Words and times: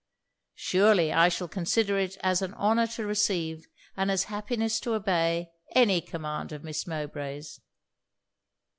'Surely 0.55 1.13
I 1.13 1.29
shall 1.29 1.47
consider 1.47 1.99
it 1.99 2.17
as 2.23 2.41
an 2.41 2.55
honour 2.55 2.87
to 2.87 3.05
receive, 3.05 3.67
and 3.95 4.09
as 4.09 4.23
happiness 4.23 4.79
to 4.79 4.95
obey, 4.95 5.51
any 5.75 6.01
command 6.01 6.51
of 6.51 6.63
Miss 6.63 6.87
Mowbray's.' 6.87 7.61